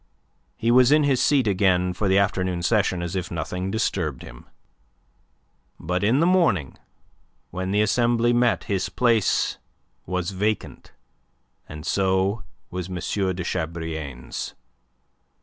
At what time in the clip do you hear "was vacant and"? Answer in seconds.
10.07-11.85